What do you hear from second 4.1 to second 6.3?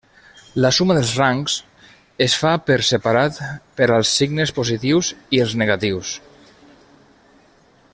signes positius i els negatius.